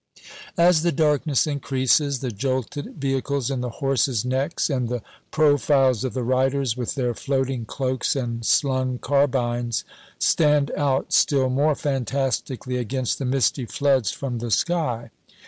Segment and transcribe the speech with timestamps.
[0.57, 6.15] As the darkness increases, the jolted vehicles and the horses' necks and the profiles of
[6.15, 9.83] the riders with their floating cloaks and slung carbines
[10.17, 15.11] stand out still more fantastically against the misty floods from the sky.